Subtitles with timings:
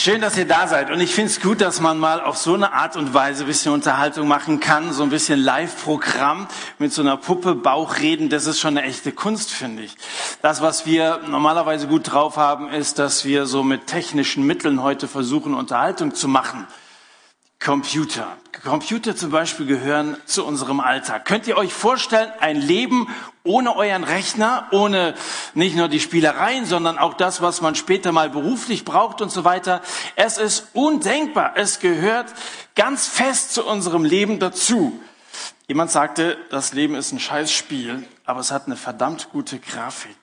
[0.00, 0.92] Schön, dass ihr da seid.
[0.92, 3.46] Und ich finde es gut, dass man mal auf so eine Art und Weise ein
[3.48, 4.92] bisschen Unterhaltung machen kann.
[4.92, 6.46] So ein bisschen Live-Programm
[6.78, 8.28] mit so einer Puppe, Bauchreden.
[8.28, 9.96] Das ist schon eine echte Kunst, finde ich.
[10.40, 15.08] Das, was wir normalerweise gut drauf haben, ist, dass wir so mit technischen Mitteln heute
[15.08, 16.68] versuchen, Unterhaltung zu machen.
[17.60, 18.36] Computer.
[18.64, 21.24] Computer zum Beispiel gehören zu unserem Alltag.
[21.24, 23.08] Könnt ihr euch vorstellen, ein Leben
[23.44, 25.14] ohne euren Rechner, ohne
[25.54, 29.44] nicht nur die Spielereien, sondern auch das, was man später mal beruflich braucht und so
[29.44, 29.82] weiter?
[30.16, 31.52] Es ist undenkbar.
[31.56, 32.32] Es gehört
[32.74, 34.98] ganz fest zu unserem Leben dazu.
[35.66, 40.16] Jemand sagte, das Leben ist ein Scheißspiel, aber es hat eine verdammt gute Grafik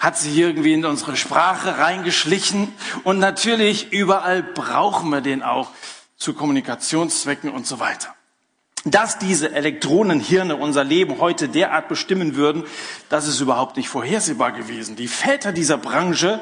[0.00, 2.72] hat sich irgendwie in unsere Sprache reingeschlichen
[3.04, 5.68] und natürlich überall brauchen wir den auch
[6.20, 8.14] zu Kommunikationszwecken und so weiter.
[8.84, 12.64] Dass diese Elektronenhirne unser Leben heute derart bestimmen würden,
[13.08, 14.96] das ist überhaupt nicht vorhersehbar gewesen.
[14.96, 16.40] Die Väter dieser Branche,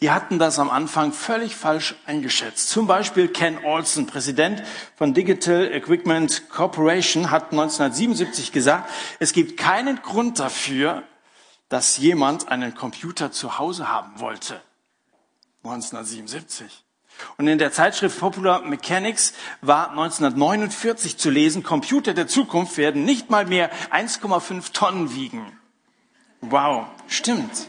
[0.00, 2.70] die hatten das am Anfang völlig falsch eingeschätzt.
[2.70, 4.62] Zum Beispiel Ken Olson, Präsident
[4.96, 11.02] von Digital Equipment Corporation, hat 1977 gesagt, es gibt keinen Grund dafür,
[11.68, 14.60] dass jemand einen Computer zu Hause haben wollte.
[15.64, 16.85] 1977.
[17.36, 23.30] Und in der Zeitschrift Popular Mechanics war 1949 zu lesen, Computer der Zukunft werden nicht
[23.30, 25.58] mal mehr 1,5 Tonnen wiegen.
[26.40, 27.68] Wow, stimmt.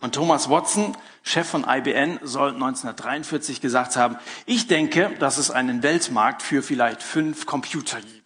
[0.00, 5.82] Und Thomas Watson, Chef von IBM, soll 1943 gesagt haben, ich denke, dass es einen
[5.82, 8.21] Weltmarkt für vielleicht fünf Computer gibt.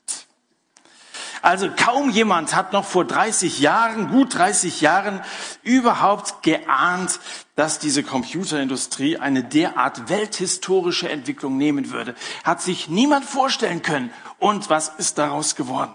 [1.47, 5.23] Also kaum jemand hat noch vor 30 Jahren, gut 30 Jahren,
[5.63, 7.21] überhaupt geahnt,
[7.55, 12.17] dass diese Computerindustrie eine derart welthistorische Entwicklung nehmen würde.
[12.43, 14.11] Hat sich niemand vorstellen können.
[14.41, 15.93] Und was ist daraus geworden?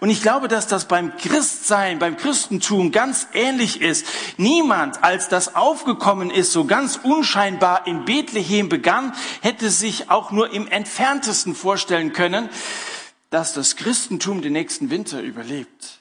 [0.00, 4.06] Und ich glaube, dass das beim Christsein, beim Christentum ganz ähnlich ist.
[4.38, 10.54] Niemand, als das aufgekommen ist, so ganz unscheinbar in Bethlehem begann, hätte sich auch nur
[10.54, 12.48] im entferntesten vorstellen können,
[13.36, 16.00] dass das Christentum den nächsten Winter überlebt.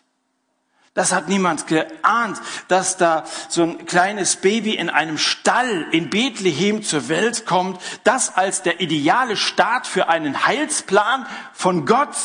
[0.93, 6.81] Das hat niemand geahnt, dass da so ein kleines Baby in einem Stall in Bethlehem
[6.81, 12.15] zur Welt kommt, das als der ideale Start für einen Heilsplan von Gott.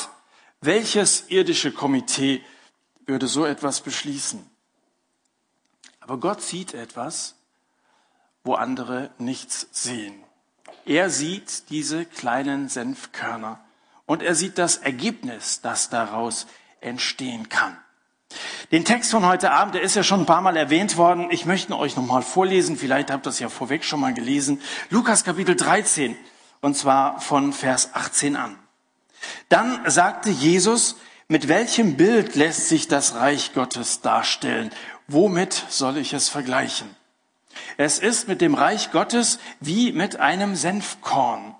[0.61, 2.41] Welches irdische Komitee
[3.05, 4.49] würde so etwas beschließen?
[5.99, 7.35] Aber Gott sieht etwas,
[8.45, 10.23] wo andere nichts sehen.
[10.85, 13.59] Er sieht diese kleinen Senfkörner
[14.11, 16.49] und er sieht das Ergebnis, das daraus
[16.81, 17.77] entstehen kann.
[18.73, 21.29] Den Text von heute Abend, der ist ja schon ein paar Mal erwähnt worden.
[21.31, 22.77] Ich möchte euch nochmal vorlesen.
[22.77, 24.61] Vielleicht habt ihr das ja vorweg schon mal gelesen.
[24.89, 26.17] Lukas Kapitel 13.
[26.61, 28.59] Und zwar von Vers 18 an.
[29.49, 30.97] Dann sagte Jesus,
[31.29, 34.71] mit welchem Bild lässt sich das Reich Gottes darstellen?
[35.07, 36.97] Womit soll ich es vergleichen?
[37.77, 41.55] Es ist mit dem Reich Gottes wie mit einem Senfkorn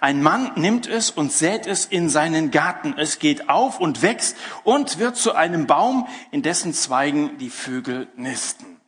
[0.00, 2.94] ein Mann nimmt es und sät es in seinen Garten.
[2.96, 8.08] Es geht auf und wächst und wird zu einem Baum, in dessen Zweigen die Vögel
[8.16, 8.80] nisten.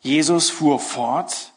[0.00, 1.52] Jesus fuhr fort,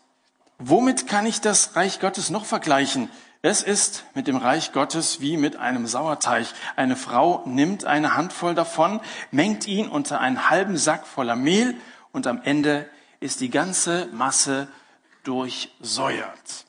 [0.57, 3.09] womit kann ich das Reich Gottes noch vergleichen?
[3.41, 6.47] Es ist mit dem Reich Gottes wie mit einem Sauerteig.
[6.75, 9.00] Eine Frau nimmt eine Handvoll davon,
[9.31, 11.75] mengt ihn unter einen halben Sack voller Mehl
[12.12, 12.90] und am Ende
[13.22, 14.68] ist die ganze Masse
[15.24, 16.66] durchsäuert.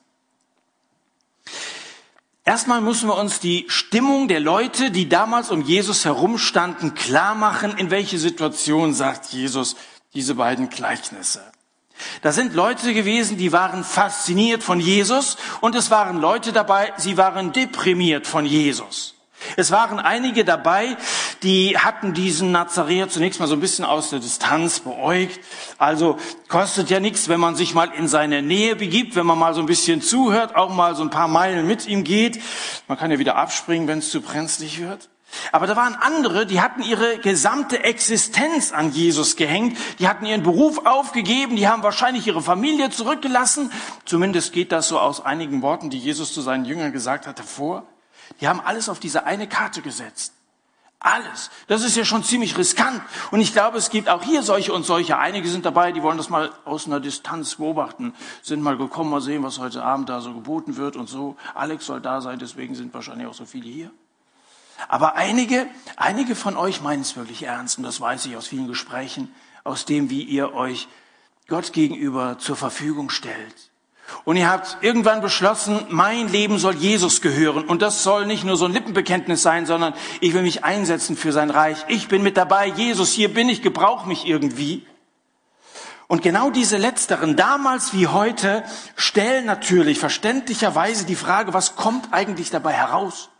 [2.43, 7.77] Erstmal müssen wir uns die Stimmung der Leute, die damals um Jesus herumstanden, klar machen,
[7.77, 9.75] in welche Situation sagt Jesus
[10.13, 11.51] diese beiden Gleichnisse.
[12.23, 17.15] Da sind Leute gewesen, die waren fasziniert von Jesus und es waren Leute dabei, sie
[17.15, 19.13] waren deprimiert von Jesus.
[19.57, 20.97] Es waren einige dabei,
[21.43, 25.39] die hatten diesen Nazareer zunächst mal so ein bisschen aus der Distanz beäugt.
[25.77, 29.53] Also kostet ja nichts, wenn man sich mal in seine Nähe begibt, wenn man mal
[29.53, 32.41] so ein bisschen zuhört, auch mal so ein paar Meilen mit ihm geht.
[32.87, 35.09] Man kann ja wieder abspringen, wenn es zu brenzlig wird.
[35.51, 40.43] Aber da waren andere, die hatten ihre gesamte Existenz an Jesus gehängt, die hatten ihren
[40.43, 43.71] Beruf aufgegeben, die haben wahrscheinlich ihre Familie zurückgelassen.
[44.05, 47.85] Zumindest geht das so aus einigen Worten, die Jesus zu seinen Jüngern gesagt hatte, vor.
[48.39, 50.33] Die haben alles auf diese eine Karte gesetzt.
[51.03, 51.49] Alles.
[51.67, 53.01] Das ist ja schon ziemlich riskant.
[53.31, 55.17] Und ich glaube, es gibt auch hier solche und solche.
[55.17, 58.13] Einige sind dabei, die wollen das mal aus einer Distanz beobachten,
[58.43, 61.37] sind mal gekommen, mal sehen, was heute Abend da so geboten wird und so.
[61.55, 63.91] Alex soll da sein, deswegen sind wahrscheinlich auch so viele hier.
[64.89, 67.79] Aber einige, einige von euch meinen es wirklich ernst.
[67.79, 69.33] Und das weiß ich aus vielen Gesprächen,
[69.63, 70.87] aus dem, wie ihr euch
[71.47, 73.70] Gott gegenüber zur Verfügung stellt
[74.23, 77.65] und ihr habt irgendwann beschlossen, mein Leben soll Jesus gehören.
[77.65, 81.31] Und das soll nicht nur so ein Lippenbekenntnis sein, sondern ich will mich einsetzen für
[81.31, 81.77] sein Reich.
[81.87, 82.67] Ich bin mit dabei.
[82.67, 84.85] Jesus, hier bin ich, gebrauch mich irgendwie.
[86.07, 88.63] Und genau diese letzteren, damals wie heute,
[88.95, 93.30] stellen natürlich verständlicherweise die Frage, was kommt eigentlich dabei heraus?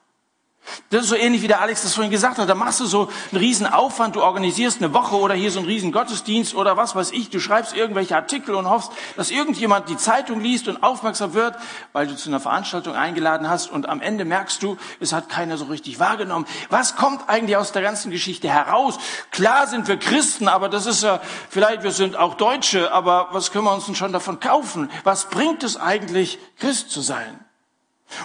[0.90, 2.48] Das ist so ähnlich wie der Alex das vorhin gesagt hat.
[2.48, 5.68] Da machst du so einen riesen Aufwand, du organisierst eine Woche oder hier so einen
[5.68, 7.30] riesen Gottesdienst oder was weiß ich.
[7.30, 11.56] Du schreibst irgendwelche Artikel und hoffst, dass irgendjemand die Zeitung liest und aufmerksam wird,
[11.94, 15.58] weil du zu einer Veranstaltung eingeladen hast und am Ende merkst du, es hat keiner
[15.58, 16.46] so richtig wahrgenommen.
[16.70, 18.98] Was kommt eigentlich aus der ganzen Geschichte heraus?
[19.32, 23.52] Klar sind wir Christen, aber das ist ja, vielleicht wir sind auch Deutsche, aber was
[23.52, 24.92] können wir uns denn schon davon kaufen?
[25.04, 27.40] Was bringt es eigentlich, Christ zu sein?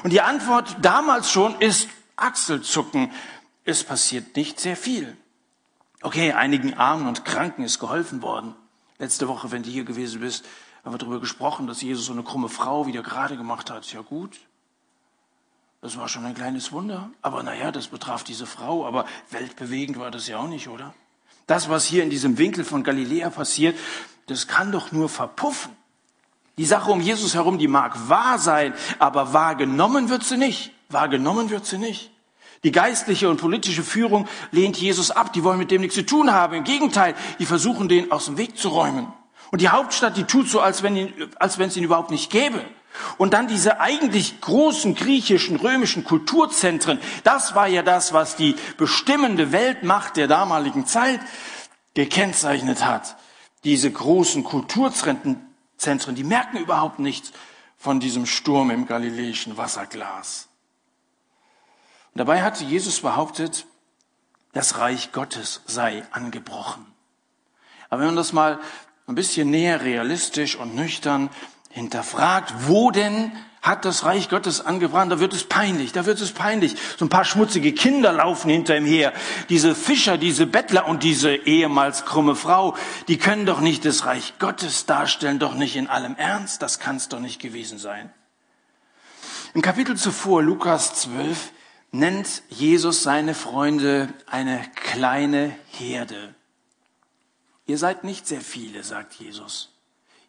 [0.02, 3.12] Und die Antwort damals schon ist Achselzucken.
[3.64, 5.16] Es passiert nicht sehr viel.
[6.02, 8.54] Okay, einigen Armen und Kranken ist geholfen worden.
[8.98, 10.44] Letzte Woche, wenn du hier gewesen bist,
[10.84, 13.92] haben wir darüber gesprochen, dass Jesus so eine krumme Frau wieder gerade gemacht hat.
[13.92, 14.38] Ja gut,
[15.80, 17.10] das war schon ein kleines Wunder.
[17.22, 18.86] Aber naja, das betraf diese Frau.
[18.86, 20.94] Aber weltbewegend war das ja auch nicht, oder?
[21.46, 23.78] Das, was hier in diesem Winkel von Galiläa passiert,
[24.26, 25.72] das kann doch nur verpuffen.
[26.58, 30.72] Die Sache um Jesus herum, die mag wahr sein, aber wahrgenommen wird sie nicht.
[30.88, 32.10] Wahrgenommen wird sie nicht.
[32.64, 35.32] Die geistliche und politische Führung lehnt Jesus ab.
[35.32, 36.54] Die wollen mit dem nichts zu tun haben.
[36.54, 39.12] Im Gegenteil, die versuchen, den aus dem Weg zu räumen.
[39.50, 42.30] Und die Hauptstadt, die tut so, als wenn, ihn, als wenn es ihn überhaupt nicht
[42.30, 42.64] gäbe.
[43.18, 46.98] Und dann diese eigentlich großen griechischen, römischen Kulturzentren.
[47.24, 51.20] Das war ja das, was die bestimmende Weltmacht der damaligen Zeit
[51.94, 53.16] gekennzeichnet hat.
[53.64, 55.36] Diese großen Kulturzentren,
[56.14, 57.32] die merken überhaupt nichts
[57.76, 60.45] von diesem Sturm im galiläischen Wasserglas.
[62.16, 63.66] Und dabei hatte Jesus behauptet,
[64.54, 66.86] das Reich Gottes sei angebrochen.
[67.90, 68.58] Aber wenn man das mal
[69.06, 71.28] ein bisschen näher realistisch und nüchtern
[71.68, 76.32] hinterfragt, wo denn hat das Reich Gottes angebrannt, da wird es peinlich, da wird es
[76.32, 76.76] peinlich.
[76.96, 79.12] So ein paar schmutzige Kinder laufen hinter ihm her.
[79.50, 82.78] Diese Fischer, diese Bettler und diese ehemals krumme Frau,
[83.08, 86.62] die können doch nicht das Reich Gottes darstellen, doch nicht in allem Ernst.
[86.62, 88.10] Das kann es doch nicht gewesen sein.
[89.52, 91.52] Im Kapitel zuvor, Lukas 12,
[91.92, 96.34] nennt Jesus seine Freunde eine kleine Herde.
[97.66, 99.72] Ihr seid nicht sehr viele, sagt Jesus.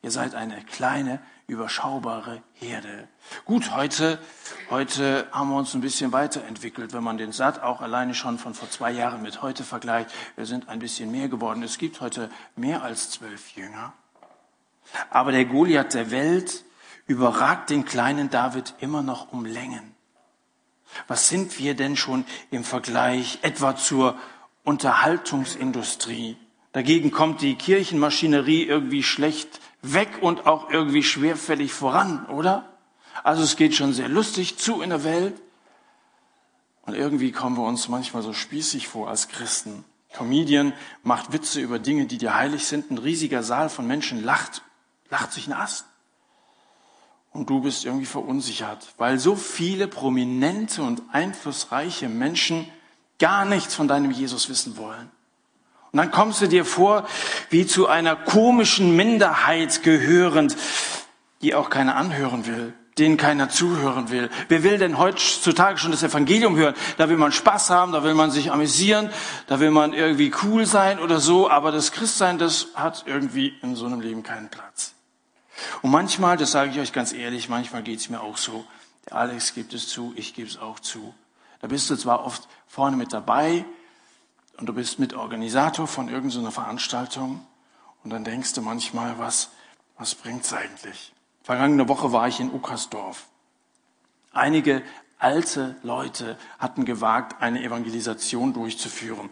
[0.01, 3.07] Ihr seid eine kleine, überschaubare Herde.
[3.45, 4.19] Gut, heute,
[4.69, 8.53] heute haben wir uns ein bisschen weiterentwickelt, wenn man den Satt auch alleine schon von
[8.53, 10.11] vor zwei Jahren mit heute vergleicht.
[10.35, 11.63] Wir sind ein bisschen mehr geworden.
[11.63, 13.93] Es gibt heute mehr als zwölf Jünger.
[15.09, 16.63] Aber der Goliath der Welt
[17.07, 19.96] überragt den kleinen David immer noch um Längen.
[21.07, 24.17] Was sind wir denn schon im Vergleich etwa zur
[24.63, 26.37] Unterhaltungsindustrie?
[26.73, 32.77] Dagegen kommt die Kirchenmaschinerie irgendwie schlecht weg und auch irgendwie schwerfällig voran, oder?
[33.23, 35.41] Also es geht schon sehr lustig zu in der Welt.
[36.83, 39.83] Und irgendwie kommen wir uns manchmal so spießig vor als Christen.
[40.13, 40.73] Comedian
[41.03, 42.91] macht Witze über Dinge, die dir heilig sind.
[42.91, 44.61] Ein riesiger Saal von Menschen lacht,
[45.09, 45.85] lacht sich ein Ast
[47.33, 52.67] und du bist irgendwie verunsichert, weil so viele prominente und einflussreiche Menschen
[53.19, 55.11] gar nichts von deinem Jesus wissen wollen.
[55.91, 57.07] Und dann kommst du dir vor,
[57.49, 60.55] wie zu einer komischen Minderheit gehörend,
[61.41, 64.29] die auch keiner anhören will, denen keiner zuhören will.
[64.49, 66.75] Wer will denn heutzutage schon das Evangelium hören?
[66.97, 69.09] Da will man Spaß haben, da will man sich amüsieren,
[69.47, 73.75] da will man irgendwie cool sein oder so, aber das Christsein, das hat irgendwie in
[73.75, 74.96] so einem Leben keinen Platz.
[75.81, 78.65] Und manchmal, das sage ich euch ganz ehrlich, manchmal geht es mir auch so.
[79.09, 81.13] Der Alex gibt es zu, ich gebe es auch zu.
[81.59, 83.65] Da bist du zwar oft vorne mit dabei
[84.57, 87.45] und du bist Mitorganisator von irgendeiner Veranstaltung
[88.03, 89.49] und dann denkst du manchmal, was,
[89.97, 91.13] was bringt's eigentlich?
[91.43, 93.27] Vergangene Woche war ich in Uckersdorf.
[94.33, 94.83] Einige
[95.17, 99.29] alte Leute hatten gewagt, eine Evangelisation durchzuführen.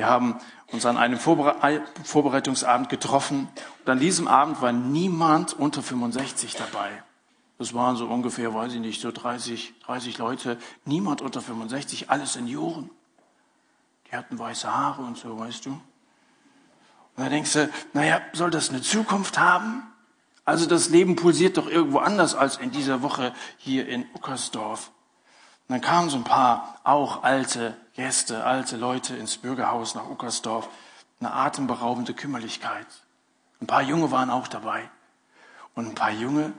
[0.00, 0.40] Wir haben
[0.72, 6.88] uns an einem Vorbereitungsabend getroffen und an diesem Abend war niemand unter 65 dabei.
[7.58, 10.56] Das waren so ungefähr, weiß ich nicht, so 30, 30 Leute.
[10.86, 12.88] Niemand unter 65, alles Senioren.
[14.10, 15.72] Die hatten weiße Haare und so, weißt du.
[15.72, 15.82] Und
[17.16, 19.82] da denkst du, naja, soll das eine Zukunft haben?
[20.46, 24.92] Also das Leben pulsiert doch irgendwo anders als in dieser Woche hier in Uckersdorf.
[25.68, 30.68] Und dann kamen so ein paar auch alte Gäste, alte Leute ins Bürgerhaus nach Uckersdorf.
[31.20, 32.86] Eine atemberaubende Kümmerlichkeit.
[33.60, 34.88] Ein paar Junge waren auch dabei.
[35.74, 36.54] Und ein paar Junge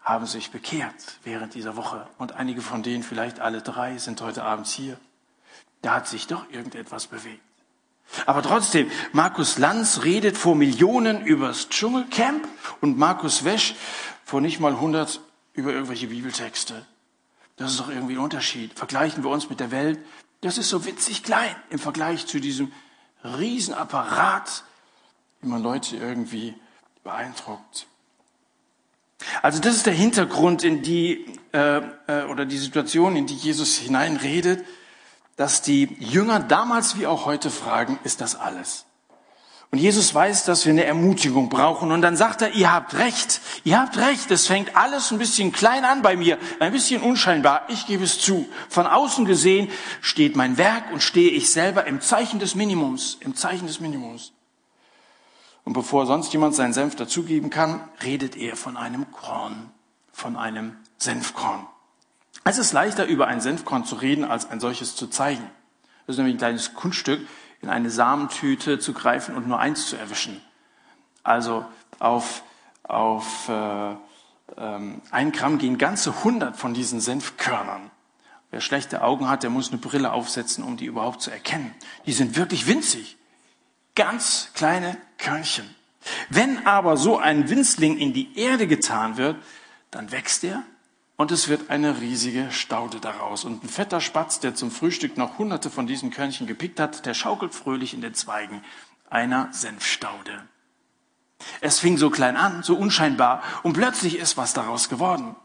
[0.00, 2.06] haben sich bekehrt während dieser Woche.
[2.18, 4.96] Und einige von denen, vielleicht alle drei, sind heute Abend hier.
[5.82, 7.42] Da hat sich doch irgendetwas bewegt.
[8.24, 12.46] Aber trotzdem, Markus Lanz redet vor Millionen übers Dschungelcamp
[12.80, 13.74] und Markus Wesch
[14.24, 15.20] vor nicht mal 100
[15.52, 16.86] über irgendwelche Bibeltexte.
[17.56, 18.78] Das ist doch irgendwie ein Unterschied.
[18.78, 19.98] Vergleichen wir uns mit der Welt.
[20.46, 22.70] Das ist so witzig klein im Vergleich zu diesem
[23.24, 24.62] Riesenapparat,
[25.40, 26.54] wie man Leute irgendwie
[27.02, 27.88] beeindruckt.
[29.42, 33.76] Also das ist der Hintergrund in die äh, äh, oder die Situation, in die Jesus
[33.76, 34.64] hineinredet,
[35.34, 38.85] dass die Jünger damals wie auch heute fragen: Ist das alles?
[39.76, 41.92] Und Jesus weiß, dass wir eine Ermutigung brauchen.
[41.92, 45.52] Und dann sagt er, ihr habt recht, ihr habt recht, es fängt alles ein bisschen
[45.52, 48.48] klein an bei mir, ein bisschen unscheinbar, ich gebe es zu.
[48.70, 49.68] Von außen gesehen
[50.00, 54.32] steht mein Werk und stehe ich selber im Zeichen des Minimums, im Zeichen des Minimums.
[55.64, 59.68] Und bevor sonst jemand seinen Senf dazugeben kann, redet er von einem Korn,
[60.10, 61.66] von einem Senfkorn.
[62.44, 65.50] Es ist leichter, über ein Senfkorn zu reden, als ein solches zu zeigen.
[66.06, 67.20] Das ist nämlich ein kleines Kunststück
[67.66, 70.40] in eine Samentüte zu greifen und nur eins zu erwischen.
[71.24, 71.64] Also
[71.98, 72.44] auf,
[72.84, 73.94] auf äh,
[74.56, 77.90] ähm, ein Gramm gehen ganze hundert von diesen Senfkörnern.
[78.52, 81.74] Wer schlechte Augen hat, der muss eine Brille aufsetzen, um die überhaupt zu erkennen.
[82.06, 83.16] Die sind wirklich winzig.
[83.96, 85.68] Ganz kleine Körnchen.
[86.28, 89.36] Wenn aber so ein Winzling in die Erde getan wird,
[89.90, 90.62] dann wächst er
[91.16, 93.44] und es wird eine riesige Staude daraus.
[93.44, 97.14] Und ein fetter Spatz, der zum Frühstück noch hunderte von diesen Körnchen gepickt hat, der
[97.14, 98.62] schaukelt fröhlich in den Zweigen
[99.08, 100.42] einer Senfstaude.
[101.60, 105.36] Es fing so klein an, so unscheinbar, und plötzlich ist was daraus geworden.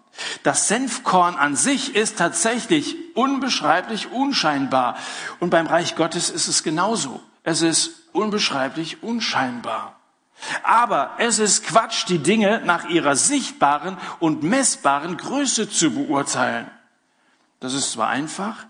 [0.43, 4.97] Das Senfkorn an sich ist tatsächlich unbeschreiblich unscheinbar.
[5.39, 7.21] Und beim Reich Gottes ist es genauso.
[7.43, 10.00] Es ist unbeschreiblich unscheinbar.
[10.63, 16.69] Aber es ist Quatsch, die Dinge nach ihrer sichtbaren und messbaren Größe zu beurteilen.
[17.59, 18.65] Das ist zwar einfach,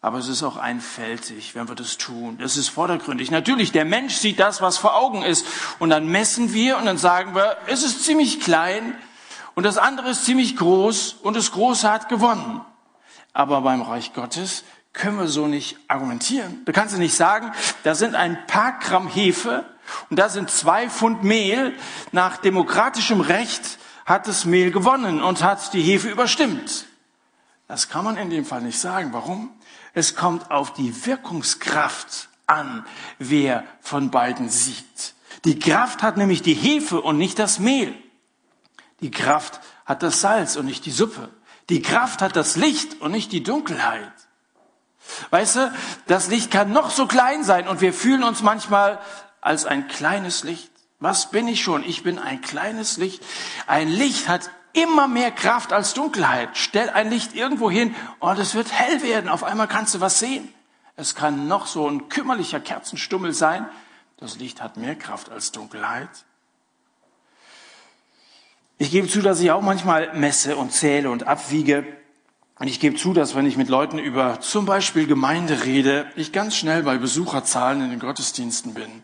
[0.00, 2.36] aber es ist auch einfältig, wenn wir das tun.
[2.38, 3.30] Das ist vordergründig.
[3.30, 5.46] Natürlich, der Mensch sieht das, was vor Augen ist.
[5.78, 8.96] Und dann messen wir und dann sagen wir, es ist ziemlich klein
[9.54, 12.60] und das andere ist ziemlich groß und das Große hat gewonnen.
[13.32, 16.62] Aber beim Reich Gottes können wir so nicht argumentieren.
[16.64, 17.52] Du kannst nicht sagen,
[17.84, 19.64] da sind ein paar Gramm Hefe
[20.10, 21.74] und da sind zwei Pfund Mehl.
[22.12, 26.86] Nach demokratischem Recht hat das Mehl gewonnen und hat die Hefe überstimmt.
[27.68, 29.12] Das kann man in dem Fall nicht sagen.
[29.12, 29.50] Warum?
[29.94, 32.84] Es kommt auf die Wirkungskraft an,
[33.18, 35.14] wer von beiden sieht.
[35.44, 37.94] Die Kraft hat nämlich die Hefe und nicht das Mehl.
[39.00, 41.28] Die Kraft hat das Salz und nicht die Suppe.
[41.68, 44.12] Die Kraft hat das Licht und nicht die Dunkelheit.
[45.30, 45.72] Weißt du,
[46.06, 49.00] das Licht kann noch so klein sein und wir fühlen uns manchmal
[49.42, 50.70] als ein kleines Licht.
[50.98, 51.84] Was bin ich schon?
[51.84, 53.22] Ich bin ein kleines Licht.
[53.66, 56.50] Ein Licht hat immer mehr Kraft als Dunkelheit.
[56.54, 59.28] Stell ein Licht irgendwo hin und es wird hell werden.
[59.28, 60.48] Auf einmal kannst du was sehen.
[60.96, 63.68] Es kann noch so ein kümmerlicher Kerzenstummel sein.
[64.16, 66.08] Das Licht hat mehr Kraft als Dunkelheit.
[68.78, 71.84] Ich gebe zu, dass ich auch manchmal messe und zähle und abwiege.
[72.58, 76.32] Und ich gebe zu, dass wenn ich mit Leuten über zum Beispiel Gemeinde rede, ich
[76.32, 79.02] ganz schnell bei Besucherzahlen in den Gottesdiensten bin.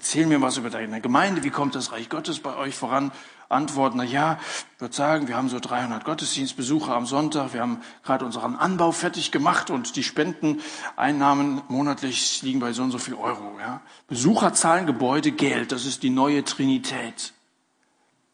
[0.00, 1.44] Erzähl mir was über deine Gemeinde.
[1.44, 3.12] Wie kommt das Reich Gottes bei euch voran?
[3.50, 4.38] Antworten, na ja,
[4.74, 7.52] ich würde sagen, wir haben so 300 Gottesdienstbesucher am Sonntag.
[7.52, 12.92] Wir haben gerade unseren Anbau fertig gemacht und die Spendeneinnahmen monatlich liegen bei so und
[12.92, 13.58] so viel Euro.
[13.60, 13.82] Ja.
[14.08, 15.70] Besucherzahlen, Gebäude, Geld.
[15.70, 17.34] Das ist die neue Trinität.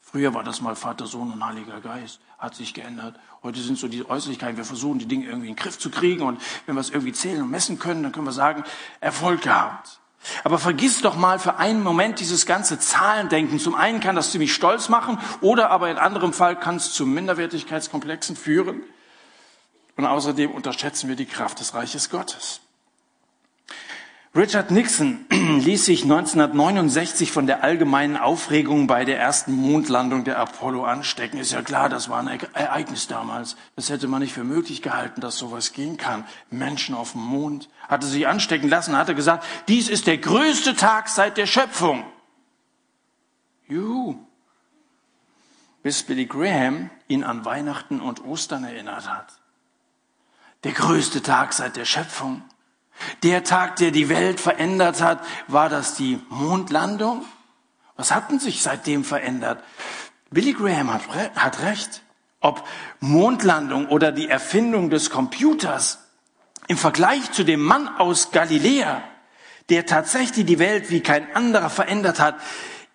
[0.00, 2.20] Früher war das mal Vater, Sohn und Heiliger Geist.
[2.38, 3.18] Hat sich geändert.
[3.42, 4.56] Heute sind so die Äußerlichkeiten.
[4.56, 6.22] Wir versuchen, die Dinge irgendwie in den Griff zu kriegen.
[6.22, 8.62] Und wenn wir es irgendwie zählen und messen können, dann können wir sagen,
[9.00, 9.98] Erfolg gehabt.
[10.44, 13.58] Aber vergiss doch mal für einen Moment dieses ganze Zahlendenken.
[13.58, 17.06] Zum einen kann das ziemlich stolz machen oder aber in anderem Fall kann es zu
[17.06, 18.82] Minderwertigkeitskomplexen führen.
[19.96, 22.60] Und außerdem unterschätzen wir die Kraft des Reiches Gottes.
[24.36, 30.84] Richard Nixon ließ sich 1969 von der allgemeinen Aufregung bei der ersten Mondlandung der Apollo
[30.84, 31.38] anstecken.
[31.38, 33.56] Ist ja klar, das war ein Ereignis damals.
[33.76, 36.26] Das hätte man nicht für möglich gehalten, dass sowas gehen kann.
[36.50, 37.70] Menschen auf dem Mond.
[37.88, 42.04] Hatte sich anstecken lassen, hatte gesagt, dies ist der größte Tag seit der Schöpfung.
[43.68, 44.18] Juhu.
[45.82, 49.32] Bis Billy Graham ihn an Weihnachten und Ostern erinnert hat.
[50.64, 52.42] Der größte Tag seit der Schöpfung.
[53.22, 57.24] Der Tag, der die Welt verändert hat, war das die Mondlandung?
[57.96, 59.62] Was hat denn sich seitdem verändert?
[60.30, 61.02] Billy Graham hat,
[61.34, 62.02] hat recht.
[62.40, 62.66] Ob
[63.00, 65.98] Mondlandung oder die Erfindung des Computers
[66.68, 69.02] im Vergleich zu dem Mann aus Galiläa,
[69.68, 72.36] der tatsächlich die Welt wie kein anderer verändert hat,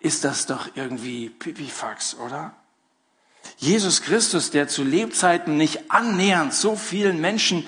[0.00, 2.54] ist das doch irgendwie Pipifax, oder?
[3.56, 7.66] Jesus Christus, der zu Lebzeiten nicht annähernd so vielen Menschen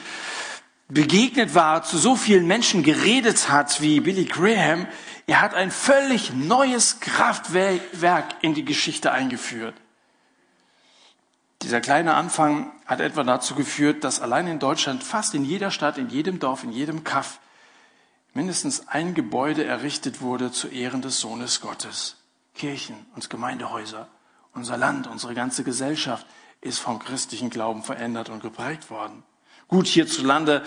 [0.88, 4.87] begegnet war, zu so vielen Menschen geredet hat wie Billy Graham,
[5.26, 9.75] er hat ein völlig neues Kraftwerk in die Geschichte eingeführt.
[11.62, 15.97] Dieser kleine Anfang hat etwa dazu geführt, dass allein in Deutschland fast in jeder Stadt,
[15.97, 17.41] in jedem Dorf, in jedem Kaff
[18.35, 22.17] mindestens ein Gebäude errichtet wurde zu Ehren des Sohnes Gottes.
[22.55, 24.09] Kirchen, uns Gemeindehäuser,
[24.53, 26.26] unser Land, unsere ganze Gesellschaft
[26.61, 29.23] ist vom christlichen Glauben verändert und geprägt worden.
[29.68, 30.62] Gut, hierzulande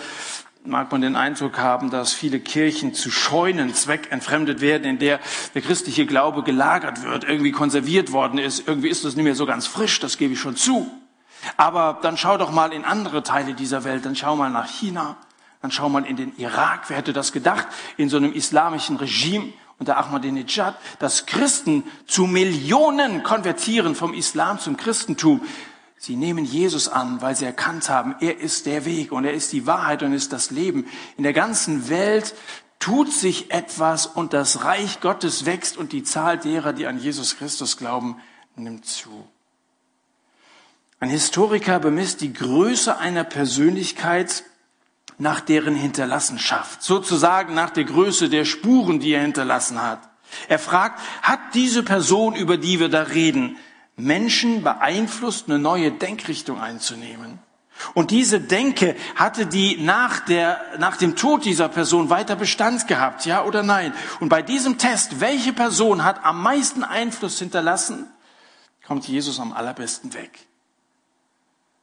[0.64, 5.20] mag man den Eindruck haben, dass viele Kirchen zu Scheunen zweckentfremdet werden, in der
[5.54, 8.66] der christliche Glaube gelagert wird, irgendwie konserviert worden ist.
[8.66, 10.90] Irgendwie ist das nicht mehr so ganz frisch, das gebe ich schon zu.
[11.56, 15.16] Aber dann schau doch mal in andere Teile dieser Welt, dann schau mal nach China,
[15.62, 16.84] dann schau mal in den Irak.
[16.88, 17.66] Wer hätte das gedacht?
[17.96, 24.76] In so einem islamischen Regime unter Ahmadinejad, dass Christen zu Millionen konvertieren vom Islam zum
[24.76, 25.40] Christentum.
[25.98, 29.52] Sie nehmen Jesus an, weil sie erkannt haben, er ist der Weg und er ist
[29.52, 30.86] die Wahrheit und ist das Leben.
[31.16, 32.34] In der ganzen Welt
[32.78, 37.36] tut sich etwas und das Reich Gottes wächst und die Zahl derer, die an Jesus
[37.36, 38.16] Christus glauben,
[38.54, 39.28] nimmt zu.
[41.00, 44.44] Ein Historiker bemisst die Größe einer Persönlichkeit
[45.18, 50.08] nach deren Hinterlassenschaft, sozusagen nach der Größe der Spuren, die er hinterlassen hat.
[50.46, 53.56] Er fragt, hat diese Person, über die wir da reden,
[53.98, 57.38] Menschen beeinflusst, eine neue Denkrichtung einzunehmen?
[57.94, 63.24] Und diese Denke hatte die nach, der, nach dem Tod dieser Person weiter Bestand gehabt,
[63.24, 63.94] ja oder nein?
[64.20, 68.06] Und bei diesem Test, welche Person hat am meisten Einfluss hinterlassen,
[68.86, 70.46] kommt Jesus am allerbesten weg.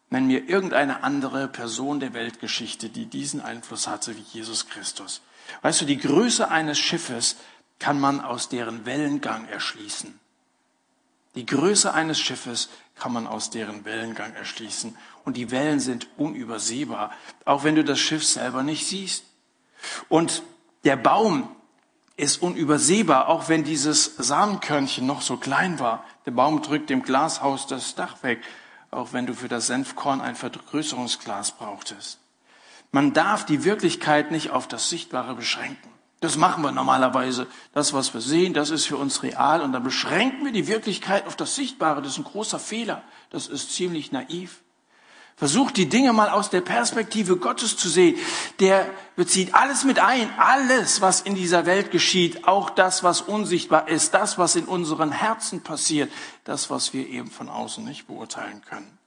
[0.10, 5.22] Nenn mir irgendeine andere Person der Weltgeschichte, die diesen Einfluss hatte wie Jesus Christus.
[5.62, 7.38] Weißt du, die Größe eines Schiffes
[7.79, 10.19] kann man aus deren Wellengang erschließen.
[11.36, 14.98] Die Größe eines Schiffes kann man aus deren Wellengang erschließen.
[15.24, 17.12] Und die Wellen sind unübersehbar,
[17.44, 19.25] auch wenn du das Schiff selber nicht siehst.
[20.08, 20.44] Und
[20.84, 21.50] der Baum
[22.18, 26.06] ist unübersehbar, auch wenn dieses Samenkörnchen noch so klein war.
[26.25, 28.39] Der Baum drückt dem Glashaus das Dach weg
[28.96, 32.20] auch wenn du für das Senfkorn ein Vergrößerungsglas brauchtest.
[32.92, 35.89] Man darf die Wirklichkeit nicht auf das Sichtbare beschränken.
[36.25, 37.46] Das machen wir normalerweise.
[37.72, 39.62] Das, was wir sehen, das ist für uns real.
[39.62, 42.01] Und dann beschränken wir die Wirklichkeit auf das Sichtbare.
[42.01, 43.03] Das ist ein großer Fehler.
[43.29, 44.63] Das ist ziemlich naiv.
[45.36, 48.17] Versucht die Dinge mal aus der Perspektive Gottes zu sehen.
[48.60, 53.88] Der bezieht alles mit ein, alles, was in dieser Welt geschieht, auch das, was unsichtbar
[53.88, 56.12] ist, das, was in unseren Herzen passiert,
[56.43, 58.97] das, was wir eben von außen nicht beurteilen können.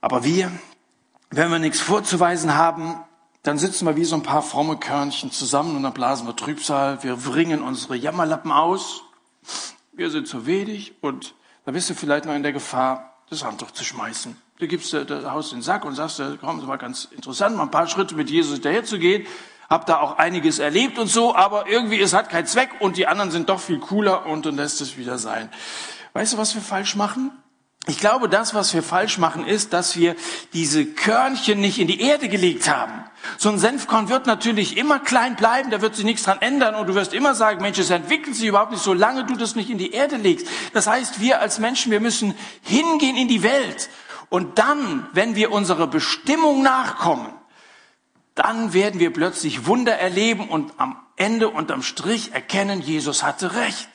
[0.00, 0.50] Aber wir,
[1.30, 2.96] wenn wir nichts vorzuweisen haben,
[3.42, 7.02] dann sitzen wir wie so ein paar fromme Körnchen zusammen und dann blasen wir Trübsal,
[7.02, 9.02] wir wringen unsere Jammerlappen aus,
[9.92, 13.70] wir sind zu wenig und da bist du vielleicht noch in der Gefahr, das Handtuch
[13.72, 14.36] zu schmeißen.
[14.58, 17.56] Du gibst äh, das Haus in den Sack und sagst, komm, das war ganz interessant,
[17.56, 19.26] mal ein paar Schritte mit Jesus hinterher zu gehen.
[19.68, 23.06] Hab da auch einiges erlebt und so, aber irgendwie es hat keinen Zweck und die
[23.06, 25.50] anderen sind doch viel cooler und dann lässt es wieder sein.
[26.12, 27.30] Weißt du, was wir falsch machen?
[27.88, 30.14] Ich glaube, das, was wir falsch machen, ist, dass wir
[30.52, 33.04] diese Körnchen nicht in die Erde gelegt haben.
[33.38, 36.86] So ein Senfkorn wird natürlich immer klein bleiben, da wird sich nichts dran ändern und
[36.86, 39.78] du wirst immer sagen, Mensch, es entwickelt sich überhaupt nicht, solange du das nicht in
[39.78, 40.46] die Erde legst.
[40.72, 43.90] Das heißt, wir als Menschen, wir müssen hingehen in die Welt
[44.28, 47.32] und dann, wenn wir unserer Bestimmung nachkommen,
[48.34, 53.54] dann werden wir plötzlich Wunder erleben und am Ende und am Strich erkennen, Jesus hatte
[53.54, 53.88] recht.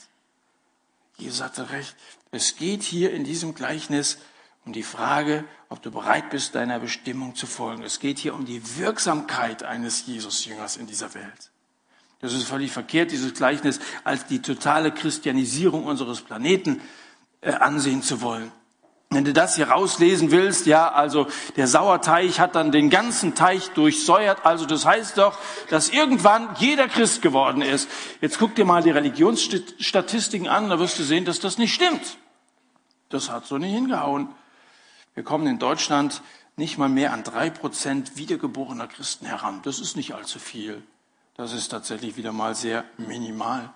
[1.17, 1.95] Jesus hatte recht.
[2.31, 4.17] Es geht hier in diesem Gleichnis
[4.65, 7.83] um die Frage, ob du bereit bist, deiner Bestimmung zu folgen.
[7.83, 11.51] Es geht hier um die Wirksamkeit eines Jesus-Jüngers in dieser Welt.
[12.19, 16.81] Das ist völlig verkehrt, dieses Gleichnis als die totale Christianisierung unseres Planeten
[17.41, 18.51] äh, ansehen zu wollen.
[19.09, 23.69] Wenn du das hier rauslesen willst, ja, also der Sauerteig hat dann den ganzen Teich
[23.69, 25.37] durchsäuert, also das heißt doch,
[25.69, 27.89] dass irgendwann jeder Christ geworden ist.
[28.19, 32.17] Jetzt guck dir mal die Religionsstatistiken an, da wirst du sehen, dass das nicht stimmt.
[33.07, 34.27] Das hat so nicht hingehauen.
[35.15, 36.21] Wir kommen in Deutschland
[36.57, 39.61] nicht mal mehr an drei Prozent wiedergeborener Christen heran.
[39.63, 40.83] Das ist nicht allzu viel.
[41.37, 43.71] Das ist tatsächlich wieder mal sehr minimal.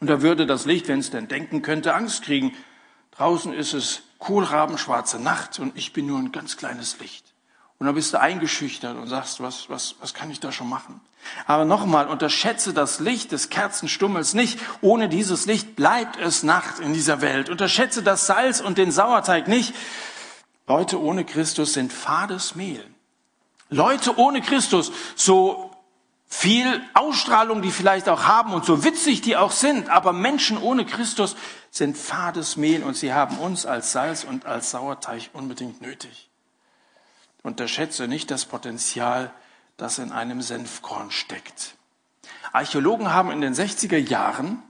[0.00, 2.56] Und da würde das Licht, wenn es denn denken könnte, Angst kriegen.
[3.18, 7.24] Draußen ist es kohlrabenschwarze Nacht und ich bin nur ein ganz kleines Licht.
[7.78, 11.00] Und dann bist du eingeschüchtert und sagst, was, was, was kann ich da schon machen?
[11.46, 14.58] Aber nochmal, unterschätze das Licht des Kerzenstummels nicht.
[14.80, 17.50] Ohne dieses Licht bleibt es Nacht in dieser Welt.
[17.50, 19.74] Unterschätze das Salz und den Sauerteig nicht.
[20.66, 22.84] Leute ohne Christus sind fades Mehl.
[23.68, 25.67] Leute ohne Christus, so
[26.28, 30.84] viel Ausstrahlung die vielleicht auch haben und so witzig die auch sind, aber Menschen ohne
[30.84, 31.36] Christus
[31.70, 36.28] sind fades Mehl und sie haben uns als Salz und als Sauerteig unbedingt nötig.
[37.42, 39.32] Unterschätze nicht das Potenzial,
[39.78, 41.76] das in einem Senfkorn steckt.
[42.52, 44.62] Archäologen haben in den 60er Jahren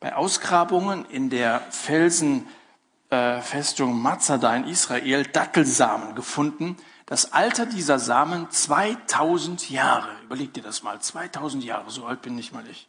[0.00, 6.76] bei Ausgrabungen in der Felsenfestung Mazada in Israel Dattelsamen gefunden.
[7.06, 10.17] Das Alter dieser Samen 2000 Jahre.
[10.28, 12.86] Überleg dir das mal, 2000 Jahre, so alt bin nicht mal ich.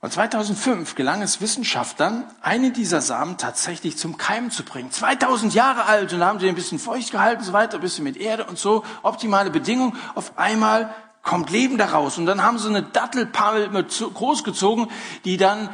[0.00, 4.92] Und 2005 gelang es Wissenschaftlern, einen dieser Samen tatsächlich zum Keimen zu bringen.
[4.92, 8.16] 2000 Jahre alt und haben sie ein bisschen feucht gehalten, so weiter, ein bisschen mit
[8.16, 9.96] Erde und so, optimale Bedingungen.
[10.14, 14.92] Auf einmal kommt Leben daraus und dann haben sie eine Dattelpalme großgezogen,
[15.24, 15.70] die dann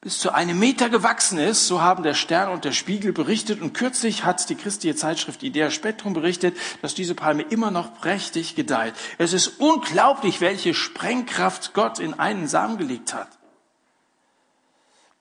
[0.00, 1.66] bis zu einem Meter gewachsen ist.
[1.66, 3.60] So haben der Stern und der Spiegel berichtet.
[3.60, 8.54] Und kürzlich hat die christliche Zeitschrift Idea Spektrum berichtet, dass diese Palme immer noch prächtig
[8.54, 8.94] gedeiht.
[9.18, 13.28] Es ist unglaublich, welche Sprengkraft Gott in einen Samen gelegt hat.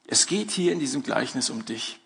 [0.06, 2.00] Es geht hier in diesem Gleichnis um dich.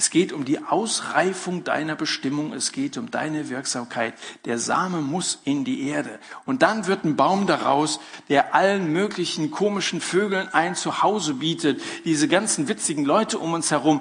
[0.00, 2.52] Es geht um die Ausreifung deiner Bestimmung.
[2.52, 4.14] Es geht um deine Wirksamkeit.
[4.44, 6.20] Der Same muss in die Erde.
[6.46, 11.82] Und dann wird ein Baum daraus, der allen möglichen komischen Vögeln ein Zuhause bietet.
[12.04, 14.00] Diese ganzen witzigen Leute um uns herum,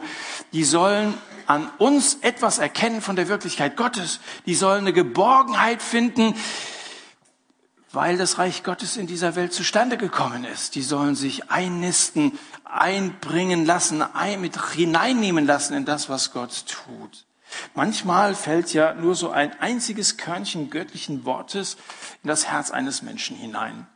[0.53, 1.15] die sollen
[1.47, 4.19] an uns etwas erkennen von der Wirklichkeit Gottes.
[4.45, 6.35] Die sollen eine Geborgenheit finden,
[7.97, 10.75] weil das Reich Gottes in dieser Welt zustande gekommen ist.
[10.75, 17.25] Die sollen sich einnisten, einbringen lassen, ein, mit hineinnehmen lassen in das, was Gott tut.
[17.73, 21.75] Manchmal fällt ja nur so ein einziges Körnchen göttlichen Wortes
[22.21, 23.87] in das Herz eines Menschen hinein.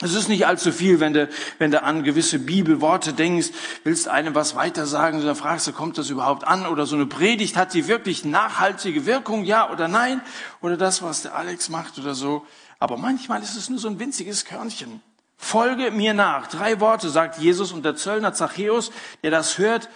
[0.00, 3.48] Es ist nicht allzu viel, wenn du, wenn du an gewisse Bibelworte denkst,
[3.82, 6.66] willst einem was weiter sagen, dann fragst du, kommt das überhaupt an?
[6.66, 10.20] Oder so eine Predigt, hat die wirklich nachhaltige Wirkung, ja oder nein?
[10.60, 12.46] Oder das, was der Alex macht oder so.
[12.84, 15.00] Aber manchmal ist es nur so ein winziges Körnchen.
[15.38, 16.48] Folge mir nach.
[16.48, 18.90] Drei Worte sagt Jesus und der Zöllner Zachäus,
[19.22, 19.88] der das hört,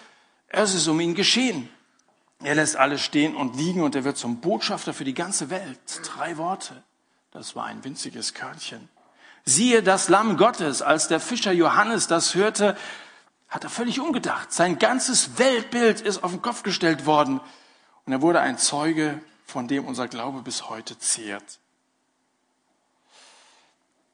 [0.49, 1.69] es ist um ihn geschehen.
[2.43, 5.79] Er lässt alles stehen und liegen und er wird zum Botschafter für die ganze Welt.
[6.03, 6.83] Drei Worte.
[7.31, 8.89] Das war ein winziges Körnchen.
[9.45, 10.81] Siehe das Lamm Gottes.
[10.81, 12.75] Als der Fischer Johannes das hörte,
[13.51, 14.51] hat er völlig umgedacht.
[14.51, 17.43] Sein ganzes Weltbild ist auf den Kopf gestellt worden.
[18.07, 21.59] Und er wurde ein Zeuge, von dem unser Glaube bis heute zehrt.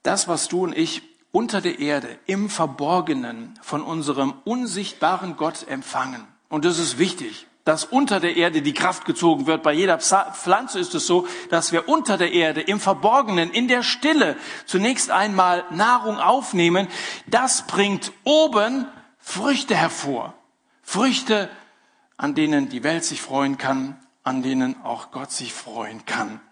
[0.05, 6.29] Das, was du und ich unter der Erde im Verborgenen von unserem unsichtbaren Gott empfangen.
[6.49, 9.63] Und das ist wichtig, dass unter der Erde die Kraft gezogen wird.
[9.63, 13.83] Bei jeder Pflanze ist es so, dass wir unter der Erde im Verborgenen, in der
[13.83, 14.37] Stille
[14.67, 16.87] zunächst einmal Nahrung aufnehmen.
[17.27, 18.87] Das bringt oben
[19.19, 20.35] Früchte hervor.
[20.83, 21.49] Früchte,
[22.19, 26.43] an denen die Welt sich freuen kann, an denen auch Gott sich freuen kann.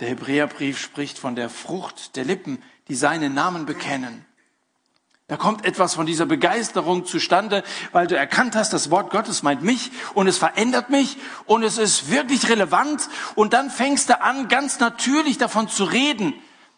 [0.00, 4.24] Der Hebräerbrief spricht von der Frucht der Lippen, die seinen Namen bekennen.
[5.28, 9.62] Da kommt etwas von dieser Begeisterung zustande, weil du erkannt hast, das Wort Gottes meint
[9.62, 14.48] mich und es verändert mich und es ist wirklich relevant und dann fängst du an,
[14.48, 16.32] ganz natürlich davon zu reden.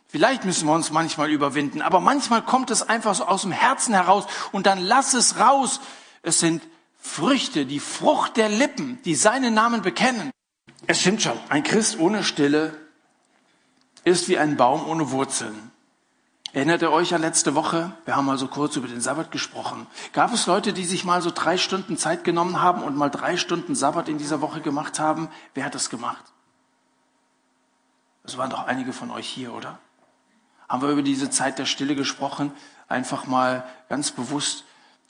[0.09, 3.95] Vielleicht müssen wir uns manchmal überwinden, aber manchmal kommt es einfach so aus dem Herzen
[3.95, 5.81] heraus und dann lass es raus.
[6.23, 6.61] Es sind
[6.99, 10.33] Früchte, die Frucht der Lippen, die seinen Namen bekennen.
[10.89, 12.77] Es stimmt schon, ein Christ ohne Stille
[14.03, 15.70] ist wie ein Baum ohne Wurzeln.
[16.53, 17.93] Erinnert ihr euch an letzte Woche?
[18.05, 19.87] Wir haben mal so kurz über den Sabbat gesprochen.
[20.13, 23.37] Gab es Leute, die sich mal so drei Stunden Zeit genommen haben und mal drei
[23.37, 25.29] Stunden Sabbat in dieser Woche gemacht haben?
[25.55, 26.25] Wer hat das gemacht?
[28.25, 29.79] Das waren doch einige von euch hier, oder?
[30.69, 32.53] Haben wir über diese Zeit der Stille gesprochen?
[32.89, 34.65] Einfach mal ganz bewusst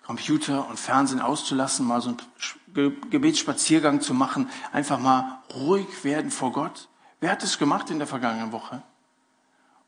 [0.04, 2.14] Computer und Fernsehen auszulassen, mal so
[2.74, 6.88] einen Gebetsspaziergang zu machen, einfach mal ruhig werden vor Gott.
[7.20, 8.82] Wer hat es gemacht in der vergangenen Woche?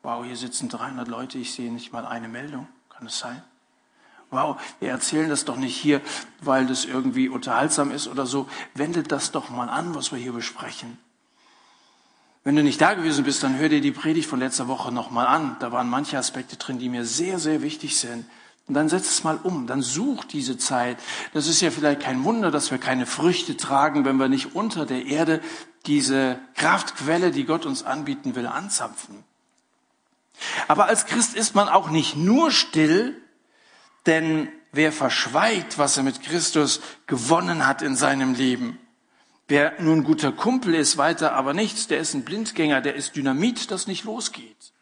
[0.03, 2.67] Wow, hier sitzen 300 Leute, ich sehe nicht mal eine Meldung.
[2.89, 3.41] Kann es sein?
[4.31, 6.01] Wow, wir erzählen das doch nicht hier,
[6.41, 8.49] weil das irgendwie unterhaltsam ist oder so.
[8.73, 10.97] Wendet das doch mal an, was wir hier besprechen.
[12.43, 15.27] Wenn du nicht da gewesen bist, dann hör dir die Predigt von letzter Woche nochmal
[15.27, 15.55] an.
[15.61, 18.25] Da waren manche Aspekte drin, die mir sehr, sehr wichtig sind.
[18.67, 20.97] Und dann setz es mal um, dann such diese Zeit.
[21.33, 24.85] Das ist ja vielleicht kein Wunder, dass wir keine Früchte tragen, wenn wir nicht unter
[24.85, 25.41] der Erde
[25.85, 29.23] diese Kraftquelle, die Gott uns anbieten will, anzapfen.
[30.67, 33.21] Aber als Christ ist man auch nicht nur still,
[34.05, 38.79] denn wer verschweigt, was er mit Christus gewonnen hat in seinem Leben,
[39.47, 43.15] wer nur ein guter Kumpel ist, weiter aber nichts, der ist ein Blindgänger, der ist
[43.15, 44.73] Dynamit, das nicht losgeht.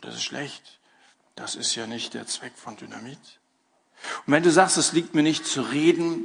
[0.00, 0.78] Das ist schlecht.
[1.34, 3.18] Das ist ja nicht der Zweck von Dynamit.
[4.26, 6.24] Und wenn du sagst, es liegt mir nicht zu reden,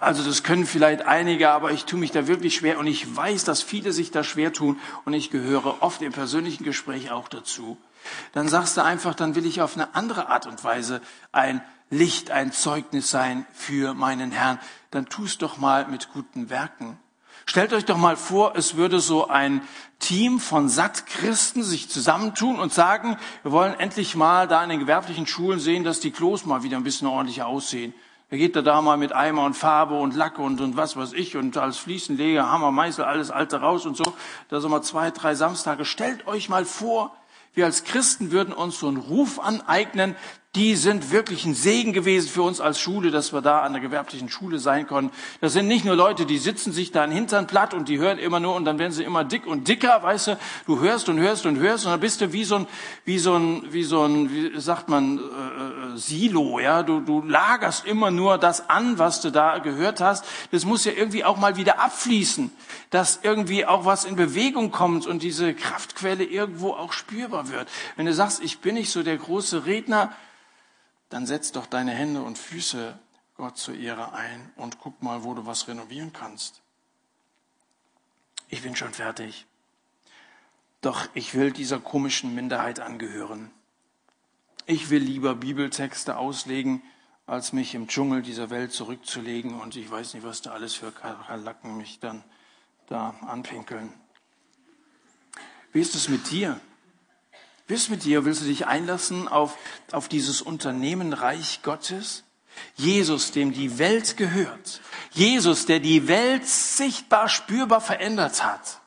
[0.00, 3.44] also das können vielleicht einige, aber ich tue mich da wirklich schwer und ich weiß,
[3.44, 7.76] dass viele sich da schwer tun und ich gehöre oft im persönlichen Gespräch auch dazu.
[8.32, 11.60] Dann sagst du einfach, dann will ich auf eine andere Art und Weise ein
[11.90, 14.58] Licht, ein Zeugnis sein für meinen Herrn.
[14.90, 16.98] Dann tust doch mal mit guten Werken.
[17.44, 19.60] Stellt euch doch mal vor, es würde so ein
[19.98, 25.26] Team von Sattchristen sich zusammentun und sagen, wir wollen endlich mal da in den gewerblichen
[25.26, 27.92] Schulen sehen, dass die Klos mal wieder ein bisschen ordentlicher aussehen.
[28.30, 31.12] Da geht er da mal mit Eimer und Farbe und Lack und, und was weiß
[31.12, 34.04] ich und als Fliesenleger, Hammer, Meißel, alles Alte raus und so.
[34.48, 35.84] Da sind wir zwei, drei Samstage.
[35.84, 37.12] Stellt euch mal vor,
[37.52, 40.14] Wir als Christen würden uns so einen Ruf aneignen,
[40.56, 43.80] die sind wirklich ein Segen gewesen für uns als Schule, dass wir da an der
[43.80, 45.14] gewerblichen Schule sein konnten.
[45.40, 48.18] Das sind nicht nur Leute, die sitzen sich da in Hintern platt und die hören
[48.18, 50.38] immer nur und dann werden sie immer dick und dicker, weißt du.
[50.66, 52.66] Du hörst und hörst und hörst und dann bist du wie so ein,
[53.04, 56.82] wie so ein, wie so ein, wie sagt man, äh, äh, Silo, ja.
[56.82, 60.24] Du, du lagerst immer nur das an, was du da gehört hast.
[60.50, 62.50] Das muss ja irgendwie auch mal wieder abfließen,
[62.90, 67.68] dass irgendwie auch was in Bewegung kommt und diese Kraftquelle irgendwo auch spürbar wird.
[67.94, 70.12] Wenn du sagst, ich bin nicht so der große Redner,
[71.10, 72.98] dann setz doch deine Hände und Füße
[73.36, 76.62] Gott zur Ehre ein und guck mal, wo du was renovieren kannst.
[78.48, 79.46] Ich bin schon fertig.
[80.80, 83.50] Doch ich will dieser komischen Minderheit angehören.
[84.66, 86.82] Ich will lieber Bibeltexte auslegen,
[87.26, 90.92] als mich im Dschungel dieser Welt zurückzulegen und ich weiß nicht, was da alles für
[90.92, 92.24] Kalacken mich dann
[92.86, 93.92] da anpinkeln.
[95.72, 96.60] Wie ist es mit dir?
[97.70, 99.56] Bist mit dir, willst du dich einlassen auf,
[99.92, 102.24] auf dieses Unternehmen Reich Gottes?
[102.74, 104.80] Jesus, dem die Welt gehört.
[105.12, 108.80] Jesus, der die Welt sichtbar, spürbar verändert hat.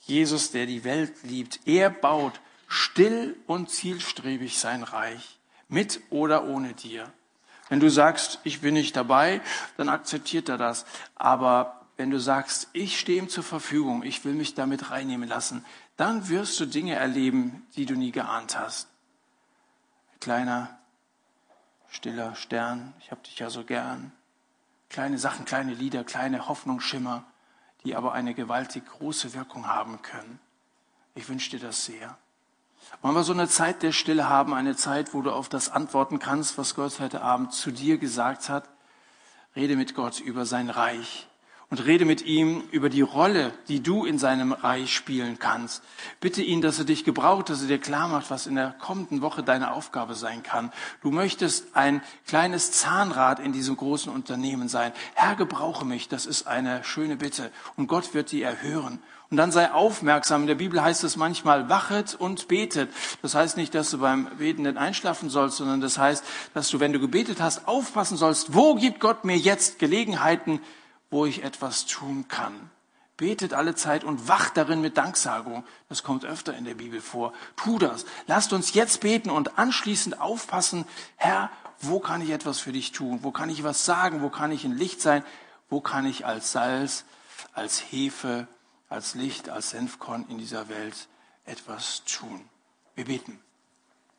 [0.00, 1.60] Jesus, der die Welt liebt.
[1.66, 5.38] Er baut still und zielstrebig sein Reich.
[5.68, 7.12] Mit oder ohne dir.
[7.68, 9.40] Wenn du sagst, ich bin nicht dabei,
[9.76, 10.84] dann akzeptiert er das.
[11.14, 15.64] Aber wenn du sagst, ich stehe ihm zur Verfügung, ich will mich damit reinnehmen lassen,
[16.00, 18.88] dann wirst du Dinge erleben, die du nie geahnt hast.
[20.18, 20.78] Kleiner,
[21.88, 24.10] stiller Stern, ich hab dich ja so gern.
[24.88, 27.24] Kleine Sachen, kleine Lieder, kleine Hoffnungsschimmer,
[27.84, 30.40] die aber eine gewaltig große Wirkung haben können.
[31.14, 32.16] Ich wünsche dir das sehr.
[33.02, 36.18] Wollen wir so eine Zeit der Stille haben, eine Zeit, wo du auf das antworten
[36.18, 38.66] kannst, was Gott heute Abend zu dir gesagt hat?
[39.54, 41.28] Rede mit Gott über sein Reich,
[41.70, 45.84] und rede mit ihm über die Rolle, die du in seinem Reich spielen kannst.
[46.20, 49.22] Bitte ihn, dass er dich gebraucht, dass er dir klar macht, was in der kommenden
[49.22, 50.72] Woche deine Aufgabe sein kann.
[51.00, 54.92] Du möchtest ein kleines Zahnrad in diesem großen Unternehmen sein.
[55.14, 56.08] Herr, gebrauche mich.
[56.08, 57.52] Das ist eine schöne Bitte.
[57.76, 59.00] Und Gott wird die erhören.
[59.30, 60.40] Und dann sei aufmerksam.
[60.40, 62.90] In der Bibel heißt es manchmal, wachet und betet.
[63.22, 66.92] Das heißt nicht, dass du beim Betenden einschlafen sollst, sondern das heißt, dass du, wenn
[66.92, 70.58] du gebetet hast, aufpassen sollst, wo gibt Gott mir jetzt Gelegenheiten,
[71.10, 72.70] wo ich etwas tun kann.
[73.16, 75.64] Betet alle Zeit und wacht darin mit Danksagung.
[75.90, 77.34] Das kommt öfter in der Bibel vor.
[77.56, 78.06] Tu das.
[78.26, 83.18] Lasst uns jetzt beten und anschließend aufpassen, Herr, wo kann ich etwas für dich tun?
[83.22, 84.22] Wo kann ich was sagen?
[84.22, 85.22] Wo kann ich ein Licht sein?
[85.68, 87.04] Wo kann ich als Salz,
[87.52, 88.48] als Hefe,
[88.88, 91.08] als Licht, als Senfkorn in dieser Welt
[91.44, 92.48] etwas tun?
[92.94, 93.38] Wir beten.